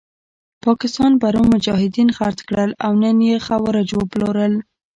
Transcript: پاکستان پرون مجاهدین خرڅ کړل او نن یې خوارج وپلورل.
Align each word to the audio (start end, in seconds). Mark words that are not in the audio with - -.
پاکستان 0.65 1.11
پرون 1.21 1.45
مجاهدین 1.55 2.09
خرڅ 2.17 2.39
کړل 2.47 2.71
او 2.85 2.91
نن 3.03 3.17
یې 3.29 3.35
خوارج 3.45 3.89
وپلورل. 3.93 4.53